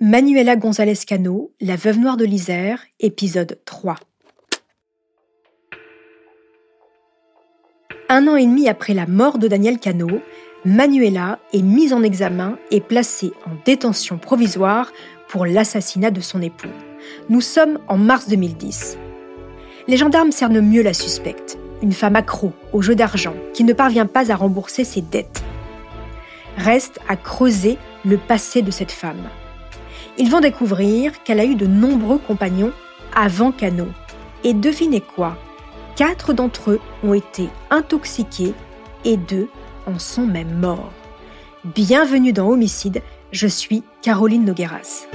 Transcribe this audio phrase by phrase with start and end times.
[0.00, 3.96] Manuela González Cano, La veuve noire de l'Isère, épisode 3.
[8.08, 10.20] Un an et demi après la mort de Daniel Cano,
[10.64, 14.92] Manuela est mise en examen et placée en détention provisoire
[15.26, 16.68] pour l'assassinat de son époux.
[17.28, 18.98] Nous sommes en mars 2010.
[19.88, 24.06] Les gendarmes cernent mieux la suspecte, une femme accro au jeu d'argent qui ne parvient
[24.06, 25.42] pas à rembourser ses dettes.
[26.56, 29.28] Reste à creuser le passé de cette femme.
[30.20, 32.72] Ils vont découvrir qu'elle a eu de nombreux compagnons
[33.14, 33.86] avant Cano.
[34.42, 35.38] Et devinez quoi?
[35.94, 38.54] Quatre d'entre eux ont été intoxiqués
[39.04, 39.48] et deux
[39.86, 40.92] en sont même morts.
[41.64, 45.06] Bienvenue dans Homicide, je suis Caroline Nogueras.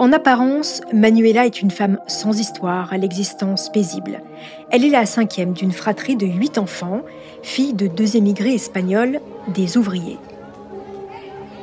[0.00, 4.22] En apparence, Manuela est une femme sans histoire, à l'existence paisible.
[4.70, 7.02] Elle est la cinquième d'une fratrie de huit enfants,
[7.42, 10.16] fille de deux émigrés espagnols, des ouvriers.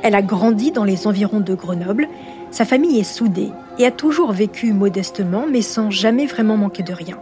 [0.04, 2.06] Elle a grandi dans les environs de Grenoble,
[2.52, 3.50] sa famille est soudée
[3.80, 7.18] et a toujours vécu modestement mais sans jamais vraiment manquer de rien.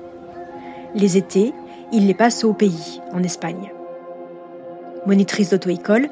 [0.94, 1.54] Les étés,
[1.92, 3.72] il les passe au pays, en Espagne.
[5.06, 6.08] Monitrice d'auto-école,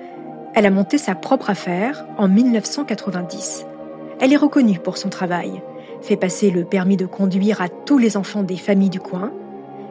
[0.54, 3.66] elle a monté sa propre affaire en 1990.
[4.24, 5.60] Elle est reconnue pour son travail,
[6.00, 9.30] fait passer le permis de conduire à tous les enfants des familles du coin,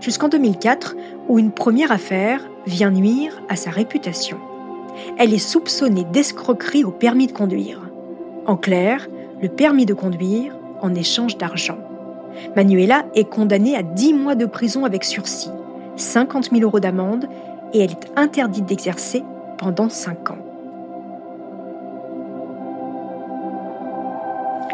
[0.01, 0.95] jusqu'en 2004
[1.29, 4.37] où une première affaire vient nuire à sa réputation.
[5.19, 7.79] Elle est soupçonnée d'escroquerie au permis de conduire.
[8.47, 9.07] En clair,
[9.39, 11.77] le permis de conduire en échange d'argent.
[12.55, 15.51] Manuela est condamnée à 10 mois de prison avec sursis,
[15.95, 17.27] 50 000 euros d'amende
[17.71, 19.21] et elle est interdite d'exercer
[19.59, 20.42] pendant 5 ans.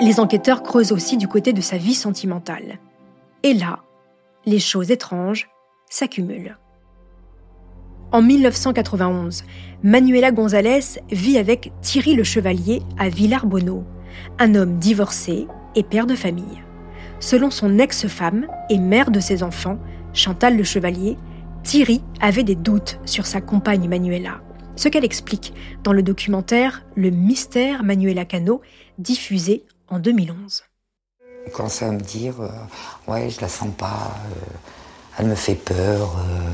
[0.02, 2.80] Les enquêteurs creusent aussi du côté de sa vie sentimentale.
[3.44, 3.80] Et là,
[4.46, 5.50] les choses étranges
[5.90, 6.58] s'accumulent.
[8.14, 9.44] En 1991,
[9.84, 13.84] Manuela González vit avec Thierry le Chevalier à Villarbonneau,
[14.40, 16.64] un homme divorcé et père de famille.
[17.20, 19.80] Selon son ex-femme et mère de ses enfants,
[20.14, 21.18] Chantal le Chevalier,
[21.64, 24.40] Thierry avait des doutes sur sa compagne Manuela,
[24.78, 28.62] ce qu'elle explique dans le documentaire Le mystère Manuela Cano,
[28.98, 30.64] diffusé en 2011.
[31.46, 32.50] Il commençait à me dire euh,
[33.08, 34.46] Ouais, je la sens pas, euh,
[35.18, 36.16] elle me fait peur.
[36.18, 36.50] Euh,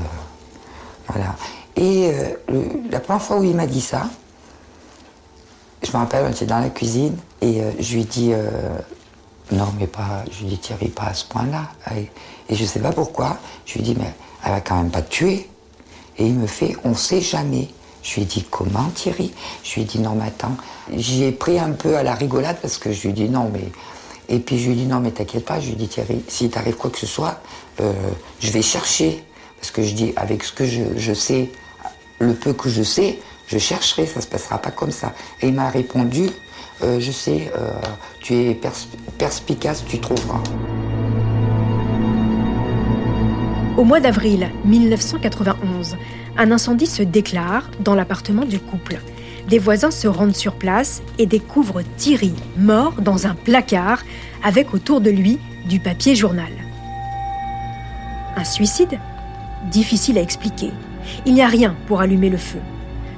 [1.08, 1.36] voilà.
[1.76, 2.10] Et
[2.90, 4.08] la première fois où il m'a dit ça,
[5.82, 8.32] je me rappelle, on était dans la cuisine et je lui dis
[9.52, 11.68] Non, mais pas, je lui dis Thierry, pas à ce point-là.
[11.94, 12.10] Et,
[12.54, 13.36] je ne sais pas pourquoi,
[13.66, 15.50] je lui dis Mais elle va quand même pas te tuer.
[16.16, 17.68] Et il me fait On sait jamais.
[18.06, 19.32] Je lui ai dit comment Thierry?
[19.64, 20.56] Je lui ai dit non mais attends.
[20.94, 23.50] J'y ai pris un peu à la rigolade parce que je lui ai dit non
[23.52, 23.64] mais...
[24.28, 26.24] Et puis je lui ai dit non mais t'inquiète pas, je lui ai dit Thierry,
[26.28, 27.40] s'il t'arrive quoi que ce soit,
[27.80, 27.92] euh,
[28.40, 29.24] je vais chercher.
[29.60, 31.50] Parce que je dis avec ce que je, sais,
[32.20, 33.18] le peu que je sais,
[33.48, 35.12] je chercherai, ça se passera pas comme ça.
[35.40, 36.30] Et il m'a répondu,
[36.82, 37.72] euh, je sais, euh,
[38.20, 38.60] tu es
[39.18, 40.42] perspicace, tu trouveras.
[43.76, 45.96] Au mois d'avril 1991,
[46.38, 48.98] un incendie se déclare dans l'appartement du couple.
[49.50, 54.02] Des voisins se rendent sur place et découvrent Thierry mort dans un placard
[54.42, 55.38] avec autour de lui
[55.68, 56.50] du papier journal.
[58.36, 58.98] Un suicide
[59.70, 60.70] Difficile à expliquer.
[61.26, 62.60] Il n'y a rien pour allumer le feu.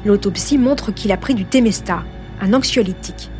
[0.04, 2.02] L'autopsie montre qu'il a pris du Temesta,
[2.40, 3.30] un anxiolytique.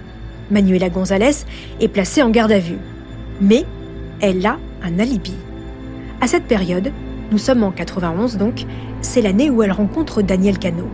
[0.52, 1.44] Manuela González
[1.80, 2.78] est placée en garde à vue.
[3.40, 3.64] Mais
[4.20, 5.34] elle a un alibi.
[6.20, 6.92] À cette période,
[7.30, 8.64] nous sommes en 91 donc,
[9.02, 10.88] c'est l'année où elle rencontre Daniel Cano.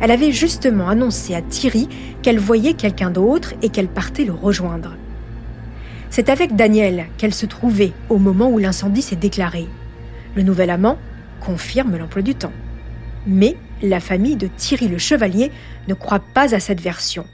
[0.00, 1.88] Elle avait justement annoncé à Thierry
[2.22, 4.96] qu'elle voyait quelqu'un d'autre et qu'elle partait le rejoindre.
[6.10, 9.66] C'est avec Daniel qu'elle se trouvait au moment où l'incendie s'est déclaré.
[10.36, 10.96] Le nouvel amant
[11.40, 12.52] confirme l'emploi du temps.
[13.26, 15.50] Mais la famille de Thierry le Chevalier
[15.88, 17.26] ne croit pas à cette version.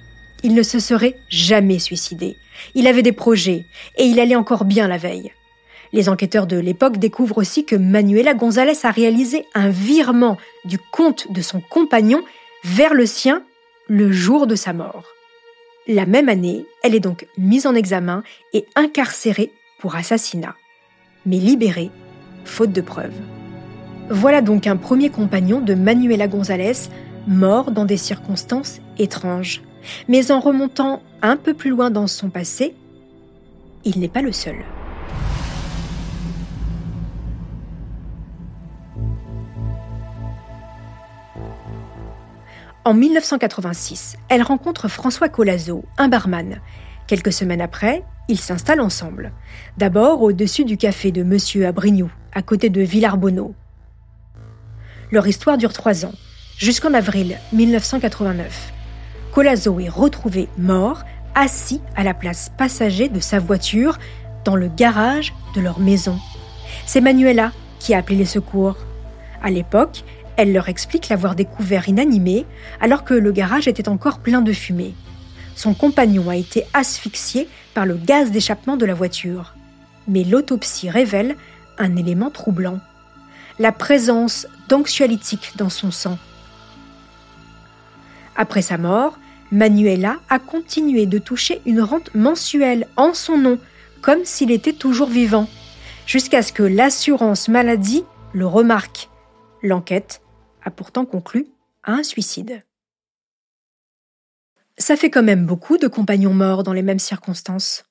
[0.43, 2.37] Il ne se serait jamais suicidé.
[2.75, 3.67] Il avait des projets
[3.99, 5.33] et il allait encore bien la veille.
[5.93, 11.33] Les enquêteurs de l'époque découvrent aussi que Manuela González a réalisé un virement du compte
[11.33, 12.23] de son compagnon
[12.65, 13.43] vers le sien
[13.89, 15.05] le jour de sa mort.
[15.89, 18.23] La même année, elle est donc mise en examen
[18.53, 19.51] et incarcérée
[19.81, 20.55] pour assassinat,
[21.27, 21.91] mais libérée,
[22.45, 23.19] faute de preuves.
[24.11, 26.89] Voilà donc un premier compagnon de Manuela González,
[27.27, 29.63] mort dans des circonstances étranges.
[30.09, 32.75] Mais en remontant un peu plus loin dans son passé,
[33.85, 34.57] il n'est pas le seul.
[42.87, 46.61] En 1986, elle rencontre François Colazo, un barman.
[47.07, 49.33] Quelques semaines après, Ils s'installent ensemble.
[49.77, 53.57] D'abord au-dessus du café de Monsieur Abrignou, à côté de Villarbonneau.
[55.11, 56.15] Leur histoire dure trois ans,
[56.57, 58.73] jusqu'en avril 1989.
[59.33, 61.03] Colazo est retrouvé mort,
[61.35, 63.99] assis à la place passager de sa voiture,
[64.45, 66.17] dans le garage de leur maison.
[66.87, 67.51] C'est Manuela
[67.81, 68.77] qui a appelé les secours.
[69.43, 70.05] À l'époque,
[70.41, 72.47] elle leur explique l'avoir découvert inanimé
[72.81, 74.95] alors que le garage était encore plein de fumée.
[75.55, 79.55] Son compagnon a été asphyxié par le gaz d'échappement de la voiture.
[80.09, 81.37] Mais l'autopsie révèle
[81.77, 82.79] un élément troublant.
[83.59, 86.17] La présence d'anxiolytiques dans son sang.
[88.35, 89.19] Après sa mort,
[89.53, 93.59] Manuela a continué de toucher une rente mensuelle en son nom,
[94.01, 95.51] comme s'il était toujours vivant,
[96.07, 99.11] jusqu'à ce que l'assurance maladie le remarque.
[99.63, 100.23] L'enquête
[100.65, 101.47] a pourtant conclu
[101.85, 102.65] à un suicide.
[104.79, 107.85] Ça fait quand même beaucoup de compagnons morts dans les mêmes circonstances.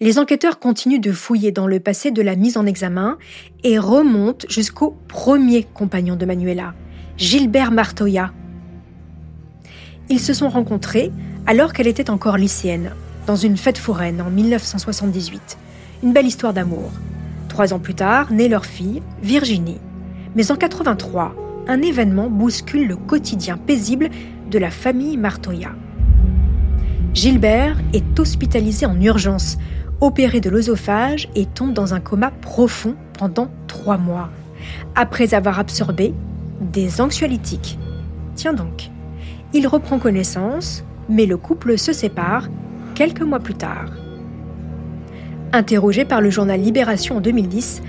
[0.00, 3.18] Les enquêteurs continuent de fouiller dans le passé de la mise en examen
[3.64, 6.74] et remontent jusqu'au premier compagnon de Manuela,
[7.16, 8.32] Gilbert Martoya.
[10.08, 11.12] Ils se sont rencontrés
[11.46, 12.92] alors qu'elle était encore lycéenne,
[13.26, 15.58] dans une fête foraine en 1978.
[16.02, 16.90] Une belle histoire d'amour.
[17.48, 19.80] Trois ans plus tard, naît leur fille, Virginie.
[20.34, 21.34] Mais en 83,
[21.68, 24.08] un événement bouscule le quotidien paisible
[24.50, 25.70] de la famille Martoya.
[27.12, 29.58] Gilbert est hospitalisé en urgence,
[30.00, 34.30] opéré de l'œsophage et tombe dans un coma profond pendant trois mois,
[34.94, 36.14] après avoir absorbé
[36.60, 37.78] des anxiolytiques.
[38.34, 38.90] Tiens donc,
[39.52, 42.48] il reprend connaissance, mais le couple se sépare
[42.94, 43.90] quelques mois plus tard.
[45.52, 47.82] Interrogée par le journal Libération en 2010,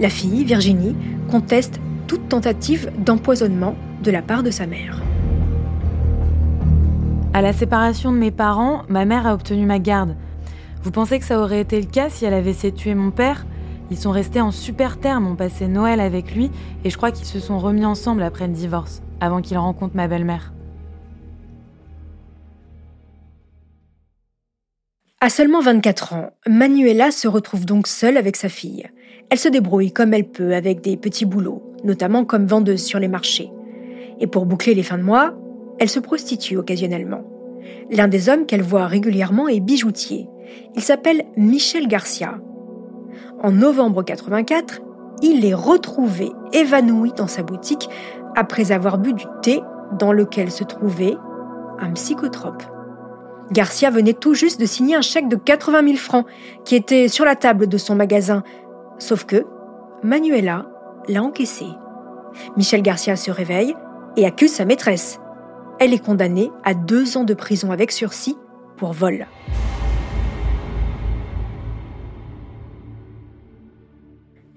[0.00, 0.96] la fille, Virginie,
[1.30, 1.78] conteste
[2.12, 5.00] toute tentative d'empoisonnement de la part de sa mère.
[7.32, 10.14] À la séparation de mes parents, ma mère a obtenu ma garde.
[10.82, 13.12] Vous pensez que ça aurait été le cas si elle avait essayé de tuer mon
[13.12, 13.46] père?
[13.90, 16.50] Ils sont restés en super termes, ont passé Noël avec lui
[16.84, 20.06] et je crois qu'ils se sont remis ensemble après le divorce, avant qu'il rencontre ma
[20.06, 20.52] belle-mère.
[25.22, 28.86] À seulement 24 ans, Manuela se retrouve donc seule avec sa fille.
[29.30, 33.08] Elle se débrouille comme elle peut avec des petits boulots, notamment comme vendeuse sur les
[33.08, 33.50] marchés.
[34.20, 35.34] Et pour boucler les fins de mois,
[35.78, 37.24] elle se prostitue occasionnellement.
[37.90, 40.28] L'un des hommes qu'elle voit régulièrement est bijoutier.
[40.74, 42.38] Il s'appelle Michel Garcia.
[43.42, 44.80] En novembre 84,
[45.22, 47.88] il est retrouvé évanoui dans sa boutique
[48.36, 49.60] après avoir bu du thé
[49.98, 51.16] dans lequel se trouvait
[51.78, 52.62] un psychotrope.
[53.50, 56.26] Garcia venait tout juste de signer un chèque de 80 000 francs
[56.64, 58.42] qui était sur la table de son magasin
[58.98, 59.44] Sauf que
[60.02, 60.66] Manuela
[61.08, 61.66] l'a encaissé.
[62.56, 63.74] Michel Garcia se réveille
[64.16, 65.20] et accuse sa maîtresse.
[65.78, 68.36] Elle est condamnée à deux ans de prison avec sursis
[68.76, 69.26] pour vol.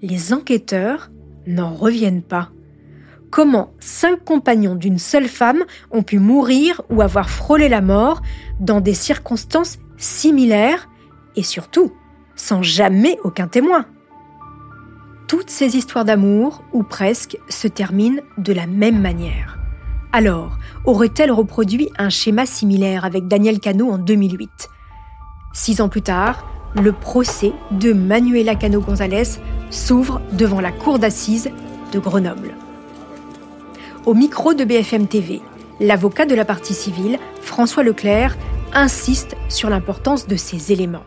[0.02, 1.10] Les enquêteurs
[1.46, 2.50] n'en reviennent pas.
[3.30, 8.22] Comment cinq compagnons d'une seule femme ont pu mourir ou avoir frôlé la mort
[8.60, 10.88] dans des circonstances similaires
[11.34, 11.92] et surtout
[12.36, 13.86] sans jamais aucun témoin?
[15.26, 19.58] Toutes ces histoires d'amour, ou presque, se terminent de la même manière.
[20.12, 24.70] Alors, aurait-elle reproduit un schéma similaire avec Daniel Cano en 2008
[25.52, 29.38] Six ans plus tard, le procès de Manuela Cano González
[29.70, 31.50] s'ouvre devant la cour d'assises
[31.92, 32.54] de Grenoble.
[34.04, 35.40] Au micro de BFM TV,
[35.80, 38.36] l'avocat de la partie civile, François Leclerc,
[38.72, 41.04] insiste sur l'importance de ces éléments.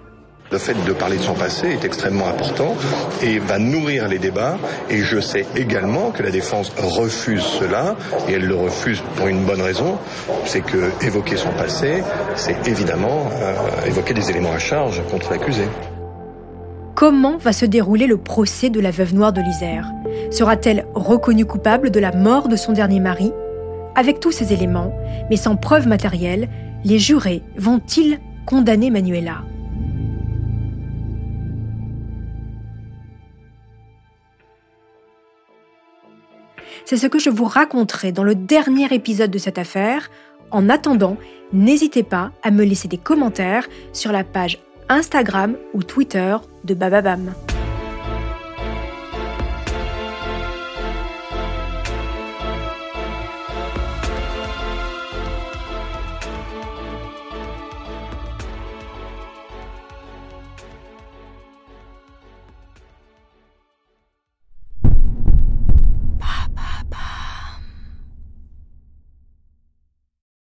[0.52, 2.76] Le fait de parler de son passé est extrêmement important
[3.22, 4.58] et va nourrir les débats.
[4.90, 7.96] Et je sais également que la défense refuse cela,
[8.28, 10.00] et elle le refuse pour une bonne raison,
[10.46, 12.02] c'est que évoquer son passé,
[12.36, 15.66] c'est évidemment euh, évoquer des éléments à charge contre l'accusé.
[16.96, 19.92] Comment va se dérouler le procès de la veuve noire de l'Isère
[20.32, 23.32] Sera-t-elle reconnue coupable de la mort de son dernier mari?
[23.96, 24.94] Avec tous ces éléments,
[25.30, 26.50] mais sans preuve matérielle,
[26.84, 29.44] les jurés vont-ils condamner Manuela?
[36.86, 40.10] C'est ce que je vous raconterai dans le dernier épisode de cette affaire.
[40.52, 41.18] En attendant,
[41.54, 44.60] n'hésitez pas à me laisser des commentaires sur la page
[44.90, 47.34] Instagram ou Twitter de Bababam.